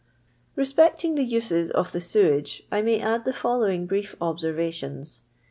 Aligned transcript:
Respecting 0.55 1.13
the 1.13 1.21
uses 1.21 1.69
of 1.69 1.91
the 1.91 1.99
settage, 1.99 2.63
I 2.71 2.81
may 2.81 2.99
add 2.99 3.23
the 3.23 3.33
following 3.33 3.85
brief 3.85 4.15
observations. 4.19 5.21